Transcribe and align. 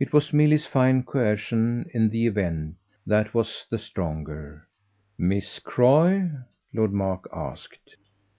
It 0.00 0.14
was 0.14 0.32
Milly's 0.32 0.64
fine 0.64 1.02
coercion, 1.02 1.84
in 1.92 2.08
the 2.08 2.26
event, 2.26 2.76
that 3.06 3.34
was 3.34 3.66
the 3.68 3.76
stronger. 3.78 4.66
"Miss 5.18 5.58
Croy?" 5.58 6.30
Lord 6.72 6.94
Mark 6.94 7.28
asked. 7.30 7.96